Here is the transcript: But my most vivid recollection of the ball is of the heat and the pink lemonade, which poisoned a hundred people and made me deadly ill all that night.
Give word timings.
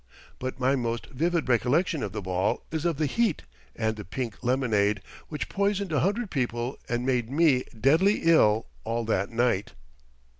But 0.39 0.59
my 0.59 0.75
most 0.75 1.11
vivid 1.11 1.47
recollection 1.47 2.01
of 2.01 2.11
the 2.11 2.23
ball 2.23 2.63
is 2.71 2.85
of 2.85 2.97
the 2.97 3.05
heat 3.05 3.43
and 3.75 3.95
the 3.95 4.03
pink 4.03 4.43
lemonade, 4.43 5.03
which 5.29 5.47
poisoned 5.47 5.91
a 5.91 5.99
hundred 5.99 6.31
people 6.31 6.79
and 6.89 7.05
made 7.05 7.29
me 7.29 7.65
deadly 7.79 8.21
ill 8.23 8.65
all 8.83 9.05
that 9.05 9.29
night. 9.29 9.73